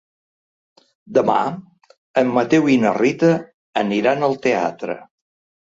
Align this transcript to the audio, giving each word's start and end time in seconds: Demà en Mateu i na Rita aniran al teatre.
Demà 1.17 1.35
en 2.21 2.33
Mateu 2.39 2.67
i 2.77 2.79
na 2.87 2.95
Rita 2.97 3.31
aniran 3.85 4.31
al 4.31 4.37
teatre. 4.49 4.99